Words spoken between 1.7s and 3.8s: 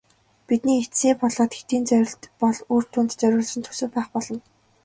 зорилт бол үр дүнд суурилсан